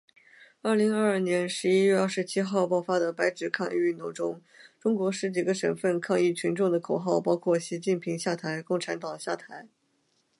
[0.63, 4.41] 二零二二年十一月二十七号爆发的白纸抗议运动中，
[4.79, 9.67] 中国十几个省份抗议群众的口号包括“习近平下台，共产党下台”